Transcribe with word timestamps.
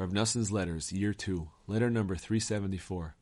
Rav 0.00 0.14
Noson's 0.14 0.50
Letters, 0.50 0.94
Year 0.94 1.12
2, 1.12 1.46
Letter 1.66 1.90
number 1.90 2.16
374. 2.16 3.16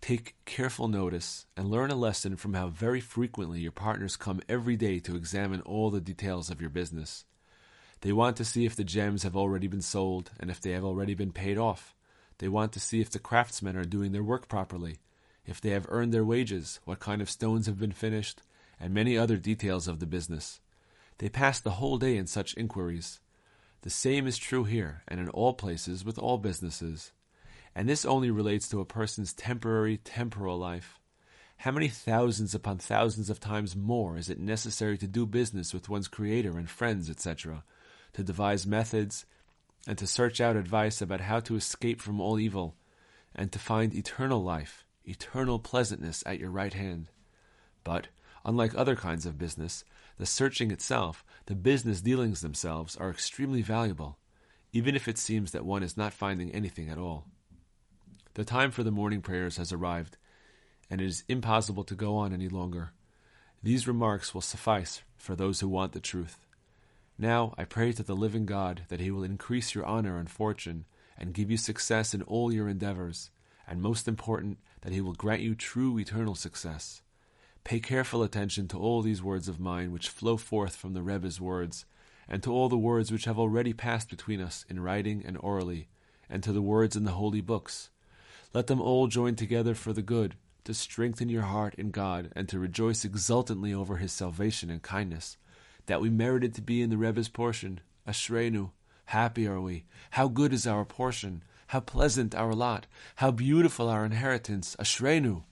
Take 0.00 0.34
careful 0.44 0.88
notice 0.88 1.46
and 1.56 1.70
learn 1.70 1.92
a 1.92 1.94
lesson 1.94 2.34
from 2.34 2.54
how 2.54 2.66
very 2.66 3.00
frequently 3.00 3.60
your 3.60 3.70
partners 3.70 4.16
come 4.16 4.42
every 4.48 4.74
day 4.74 4.98
to 4.98 5.14
examine 5.14 5.60
all 5.60 5.90
the 5.90 6.00
details 6.00 6.50
of 6.50 6.60
your 6.60 6.70
business. 6.70 7.24
They 8.00 8.10
want 8.10 8.36
to 8.38 8.44
see 8.44 8.66
if 8.66 8.74
the 8.74 8.82
gems 8.82 9.22
have 9.22 9.36
already 9.36 9.68
been 9.68 9.80
sold 9.80 10.32
and 10.40 10.50
if 10.50 10.60
they 10.60 10.72
have 10.72 10.82
already 10.82 11.14
been 11.14 11.30
paid 11.30 11.56
off. 11.56 11.94
They 12.38 12.48
want 12.48 12.72
to 12.72 12.80
see 12.80 13.00
if 13.00 13.10
the 13.10 13.20
craftsmen 13.20 13.76
are 13.76 13.84
doing 13.84 14.10
their 14.10 14.24
work 14.24 14.48
properly, 14.48 14.96
if 15.46 15.60
they 15.60 15.70
have 15.70 15.86
earned 15.88 16.12
their 16.12 16.24
wages, 16.24 16.80
what 16.84 16.98
kind 16.98 17.22
of 17.22 17.30
stones 17.30 17.66
have 17.66 17.78
been 17.78 17.92
finished, 17.92 18.42
and 18.80 18.92
many 18.92 19.16
other 19.16 19.36
details 19.36 19.86
of 19.86 20.00
the 20.00 20.06
business. 20.06 20.58
They 21.18 21.28
pass 21.28 21.60
the 21.60 21.78
whole 21.78 21.96
day 21.96 22.16
in 22.16 22.26
such 22.26 22.56
inquiries. 22.56 23.20
The 23.86 23.90
same 23.90 24.26
is 24.26 24.36
true 24.36 24.64
here 24.64 25.04
and 25.06 25.20
in 25.20 25.28
all 25.28 25.52
places 25.52 26.04
with 26.04 26.18
all 26.18 26.38
businesses. 26.38 27.12
And 27.72 27.88
this 27.88 28.04
only 28.04 28.32
relates 28.32 28.68
to 28.70 28.80
a 28.80 28.84
person's 28.84 29.32
temporary 29.32 29.98
temporal 29.98 30.58
life. 30.58 30.98
How 31.58 31.70
many 31.70 31.86
thousands 31.86 32.52
upon 32.52 32.78
thousands 32.78 33.30
of 33.30 33.38
times 33.38 33.76
more 33.76 34.18
is 34.18 34.28
it 34.28 34.40
necessary 34.40 34.98
to 34.98 35.06
do 35.06 35.24
business 35.24 35.72
with 35.72 35.88
one's 35.88 36.08
creator 36.08 36.58
and 36.58 36.68
friends, 36.68 37.08
etc., 37.08 37.62
to 38.14 38.24
devise 38.24 38.66
methods, 38.66 39.24
and 39.86 39.96
to 39.98 40.06
search 40.08 40.40
out 40.40 40.56
advice 40.56 41.00
about 41.00 41.20
how 41.20 41.38
to 41.38 41.54
escape 41.54 42.00
from 42.00 42.20
all 42.20 42.40
evil, 42.40 42.74
and 43.36 43.52
to 43.52 43.58
find 43.60 43.94
eternal 43.94 44.42
life, 44.42 44.84
eternal 45.04 45.60
pleasantness 45.60 46.24
at 46.26 46.40
your 46.40 46.50
right 46.50 46.74
hand. 46.74 47.06
But, 47.84 48.08
unlike 48.46 48.72
other 48.74 48.94
kinds 48.94 49.26
of 49.26 49.36
business, 49.36 49.84
the 50.18 50.24
searching 50.24 50.70
itself, 50.70 51.24
the 51.46 51.54
business 51.54 52.00
dealings 52.00 52.40
themselves, 52.40 52.96
are 52.96 53.10
extremely 53.10 53.60
valuable, 53.60 54.16
even 54.72 54.94
if 54.94 55.08
it 55.08 55.18
seems 55.18 55.50
that 55.50 55.66
one 55.66 55.82
is 55.82 55.96
not 55.96 56.14
finding 56.14 56.50
anything 56.52 56.88
at 56.88 56.96
all. 56.96 57.26
The 58.34 58.44
time 58.44 58.70
for 58.70 58.84
the 58.84 58.92
morning 58.92 59.20
prayers 59.20 59.56
has 59.56 59.72
arrived, 59.72 60.16
and 60.88 61.00
it 61.00 61.06
is 61.06 61.24
impossible 61.28 61.82
to 61.84 61.96
go 61.96 62.16
on 62.16 62.32
any 62.32 62.48
longer. 62.48 62.92
These 63.62 63.88
remarks 63.88 64.32
will 64.32 64.42
suffice 64.42 65.02
for 65.16 65.34
those 65.34 65.58
who 65.58 65.68
want 65.68 65.92
the 65.92 66.00
truth. 66.00 66.46
Now 67.18 67.52
I 67.58 67.64
pray 67.64 67.92
to 67.92 68.04
the 68.04 68.14
living 68.14 68.46
God 68.46 68.82
that 68.88 69.00
He 69.00 69.10
will 69.10 69.24
increase 69.24 69.74
your 69.74 69.84
honor 69.84 70.18
and 70.18 70.30
fortune, 70.30 70.84
and 71.18 71.34
give 71.34 71.50
you 71.50 71.56
success 71.56 72.14
in 72.14 72.22
all 72.22 72.52
your 72.52 72.68
endeavors, 72.68 73.30
and 73.66 73.82
most 73.82 74.06
important, 74.06 74.58
that 74.82 74.92
He 74.92 75.00
will 75.00 75.14
grant 75.14 75.42
you 75.42 75.56
true 75.56 75.98
eternal 75.98 76.36
success. 76.36 77.02
Pay 77.66 77.80
careful 77.80 78.22
attention 78.22 78.68
to 78.68 78.78
all 78.78 79.02
these 79.02 79.24
words 79.24 79.48
of 79.48 79.58
mine 79.58 79.90
which 79.90 80.08
flow 80.08 80.36
forth 80.36 80.76
from 80.76 80.92
the 80.92 81.02
Rebbe's 81.02 81.40
words, 81.40 81.84
and 82.28 82.40
to 82.44 82.52
all 82.52 82.68
the 82.68 82.78
words 82.78 83.10
which 83.10 83.24
have 83.24 83.40
already 83.40 83.72
passed 83.72 84.08
between 84.08 84.40
us 84.40 84.64
in 84.68 84.78
writing 84.78 85.24
and 85.26 85.36
orally, 85.38 85.88
and 86.30 86.44
to 86.44 86.52
the 86.52 86.62
words 86.62 86.94
in 86.94 87.02
the 87.02 87.18
holy 87.18 87.40
books. 87.40 87.90
Let 88.54 88.68
them 88.68 88.80
all 88.80 89.08
join 89.08 89.34
together 89.34 89.74
for 89.74 89.92
the 89.92 90.00
good, 90.00 90.36
to 90.62 90.74
strengthen 90.74 91.28
your 91.28 91.42
heart 91.42 91.74
in 91.74 91.90
God, 91.90 92.30
and 92.36 92.48
to 92.50 92.60
rejoice 92.60 93.04
exultantly 93.04 93.74
over 93.74 93.96
His 93.96 94.12
salvation 94.12 94.70
and 94.70 94.80
kindness 94.80 95.36
that 95.86 96.00
we 96.00 96.08
merited 96.08 96.54
to 96.54 96.62
be 96.62 96.82
in 96.82 96.90
the 96.90 96.96
Rebbe's 96.96 97.28
portion. 97.28 97.80
Ashreinu, 98.06 98.70
happy 99.06 99.44
are 99.48 99.60
we. 99.60 99.86
How 100.10 100.28
good 100.28 100.52
is 100.52 100.68
our 100.68 100.84
portion. 100.84 101.42
How 101.66 101.80
pleasant 101.80 102.32
our 102.32 102.54
lot. 102.54 102.86
How 103.16 103.32
beautiful 103.32 103.88
our 103.88 104.04
inheritance. 104.04 104.76
Ashreinu. 104.78 105.42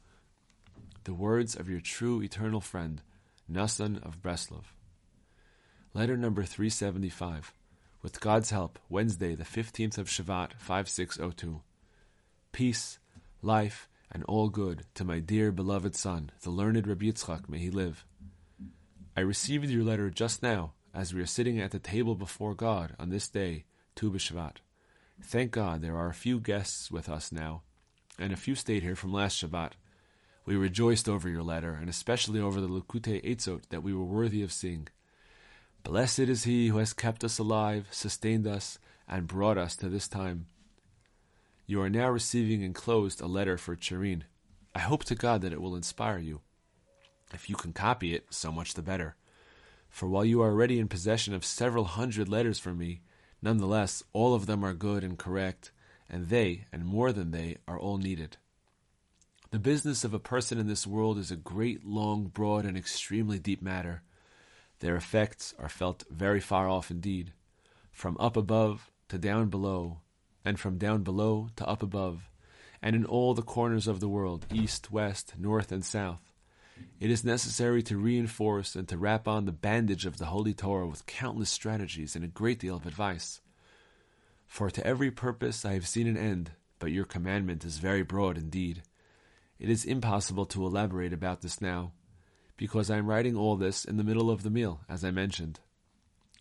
The 1.04 1.12
words 1.12 1.54
of 1.54 1.68
your 1.68 1.80
true 1.80 2.22
eternal 2.22 2.62
friend, 2.62 3.02
Noson 3.50 4.02
of 4.02 4.22
Breslov. 4.22 4.64
Letter 5.92 6.16
number 6.16 6.44
375. 6.44 7.52
With 8.00 8.22
God's 8.22 8.48
help, 8.48 8.78
Wednesday, 8.88 9.34
the 9.34 9.44
15th 9.44 9.98
of 9.98 10.08
Shevat, 10.08 10.52
5602. 10.56 11.60
Peace, 12.52 12.98
life, 13.42 13.86
and 14.10 14.24
all 14.24 14.48
good 14.48 14.86
to 14.94 15.04
my 15.04 15.18
dear 15.18 15.52
beloved 15.52 15.94
son, 15.94 16.30
the 16.40 16.48
learned 16.48 16.86
Rabbi 16.86 17.04
Yitzchak, 17.04 17.50
may 17.50 17.58
he 17.58 17.70
live. 17.70 18.06
I 19.14 19.20
received 19.20 19.68
your 19.68 19.84
letter 19.84 20.08
just 20.08 20.42
now, 20.42 20.72
as 20.94 21.12
we 21.12 21.20
are 21.20 21.26
sitting 21.26 21.60
at 21.60 21.70
the 21.70 21.78
table 21.78 22.14
before 22.14 22.54
God 22.54 22.96
on 22.98 23.10
this 23.10 23.28
day, 23.28 23.66
Tu 23.94 24.10
B'Shvat. 24.10 24.56
Thank 25.22 25.50
God 25.50 25.82
there 25.82 25.98
are 25.98 26.08
a 26.08 26.14
few 26.14 26.40
guests 26.40 26.90
with 26.90 27.10
us 27.10 27.30
now, 27.30 27.60
and 28.18 28.32
a 28.32 28.36
few 28.36 28.54
stayed 28.54 28.82
here 28.82 28.96
from 28.96 29.12
last 29.12 29.42
Shabbat. 29.42 29.72
We 30.46 30.56
rejoiced 30.56 31.08
over 31.08 31.28
your 31.28 31.42
letter, 31.42 31.72
and 31.72 31.88
especially 31.88 32.40
over 32.40 32.60
the 32.60 32.68
Likutei 32.68 33.24
Eitzot 33.24 33.68
that 33.70 33.82
we 33.82 33.94
were 33.94 34.04
worthy 34.04 34.42
of 34.42 34.52
seeing. 34.52 34.88
Blessed 35.82 36.20
is 36.20 36.44
he 36.44 36.68
who 36.68 36.78
has 36.78 36.92
kept 36.92 37.24
us 37.24 37.38
alive, 37.38 37.86
sustained 37.90 38.46
us, 38.46 38.78
and 39.08 39.26
brought 39.26 39.58
us 39.58 39.74
to 39.76 39.88
this 39.88 40.08
time. 40.08 40.46
You 41.66 41.80
are 41.80 41.90
now 41.90 42.10
receiving 42.10 42.62
enclosed 42.62 43.22
a 43.22 43.26
letter 43.26 43.56
for 43.56 43.74
Chirin. 43.74 44.22
I 44.74 44.80
hope 44.80 45.04
to 45.04 45.14
God 45.14 45.40
that 45.42 45.52
it 45.52 45.62
will 45.62 45.76
inspire 45.76 46.18
you. 46.18 46.40
If 47.32 47.48
you 47.48 47.56
can 47.56 47.72
copy 47.72 48.14
it, 48.14 48.26
so 48.30 48.52
much 48.52 48.74
the 48.74 48.82
better. 48.82 49.16
For 49.88 50.08
while 50.08 50.24
you 50.24 50.42
are 50.42 50.50
already 50.50 50.78
in 50.78 50.88
possession 50.88 51.32
of 51.32 51.44
several 51.44 51.84
hundred 51.84 52.28
letters 52.28 52.58
from 52.58 52.76
me, 52.76 53.00
nonetheless, 53.40 54.02
all 54.12 54.34
of 54.34 54.44
them 54.44 54.62
are 54.62 54.74
good 54.74 55.04
and 55.04 55.18
correct, 55.18 55.70
and 56.08 56.28
they, 56.28 56.66
and 56.70 56.84
more 56.84 57.12
than 57.12 57.30
they, 57.30 57.56
are 57.66 57.78
all 57.78 57.96
needed. 57.96 58.36
The 59.54 59.60
business 59.60 60.02
of 60.02 60.12
a 60.12 60.18
person 60.18 60.58
in 60.58 60.66
this 60.66 60.84
world 60.84 61.16
is 61.16 61.30
a 61.30 61.36
great, 61.36 61.86
long, 61.86 62.24
broad, 62.24 62.64
and 62.64 62.76
extremely 62.76 63.38
deep 63.38 63.62
matter. 63.62 64.02
Their 64.80 64.96
effects 64.96 65.54
are 65.60 65.68
felt 65.68 66.02
very 66.10 66.40
far 66.40 66.68
off 66.68 66.90
indeed, 66.90 67.32
from 67.92 68.16
up 68.18 68.36
above 68.36 68.90
to 69.10 69.16
down 69.16 69.50
below, 69.50 70.00
and 70.44 70.58
from 70.58 70.76
down 70.76 71.04
below 71.04 71.50
to 71.54 71.68
up 71.68 71.84
above, 71.84 72.28
and 72.82 72.96
in 72.96 73.04
all 73.04 73.32
the 73.32 73.42
corners 73.42 73.86
of 73.86 74.00
the 74.00 74.08
world, 74.08 74.44
east, 74.52 74.90
west, 74.90 75.34
north, 75.38 75.70
and 75.70 75.84
south. 75.84 76.32
It 76.98 77.12
is 77.12 77.22
necessary 77.22 77.84
to 77.84 77.96
reinforce 77.96 78.74
and 78.74 78.88
to 78.88 78.98
wrap 78.98 79.28
on 79.28 79.44
the 79.44 79.52
bandage 79.52 80.04
of 80.04 80.18
the 80.18 80.26
Holy 80.26 80.52
Torah 80.52 80.88
with 80.88 81.06
countless 81.06 81.50
strategies 81.50 82.16
and 82.16 82.24
a 82.24 82.26
great 82.26 82.58
deal 82.58 82.74
of 82.74 82.86
advice. 82.86 83.40
For 84.48 84.68
to 84.68 84.84
every 84.84 85.12
purpose 85.12 85.64
I 85.64 85.74
have 85.74 85.86
seen 85.86 86.08
an 86.08 86.16
end, 86.16 86.50
but 86.80 86.90
your 86.90 87.04
commandment 87.04 87.64
is 87.64 87.78
very 87.78 88.02
broad 88.02 88.36
indeed. 88.36 88.82
It 89.64 89.70
is 89.70 89.86
impossible 89.86 90.44
to 90.44 90.66
elaborate 90.66 91.14
about 91.14 91.40
this 91.40 91.62
now, 91.62 91.92
because 92.58 92.90
I 92.90 92.98
am 92.98 93.06
writing 93.06 93.34
all 93.34 93.56
this 93.56 93.86
in 93.86 93.96
the 93.96 94.04
middle 94.04 94.30
of 94.30 94.42
the 94.42 94.50
meal, 94.50 94.80
as 94.90 95.02
I 95.02 95.10
mentioned. 95.10 95.58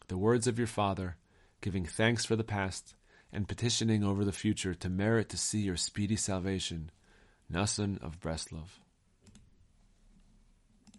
The 0.09 0.17
words 0.17 0.45
of 0.45 0.57
your 0.57 0.67
father, 0.67 1.16
giving 1.62 1.85
thanks 1.85 2.25
for 2.25 2.35
the 2.35 2.44
past, 2.44 2.95
and 3.31 3.47
petitioning 3.47 4.03
over 4.03 4.25
the 4.25 4.33
future 4.33 4.73
to 4.73 4.89
merit 4.89 5.29
to 5.29 5.38
see 5.38 5.62
your 5.62 5.78
speedy 5.78 6.17
salvation. 6.17 6.91
Noson 7.50 7.97
of 8.03 8.19
Breslov. 8.19 8.82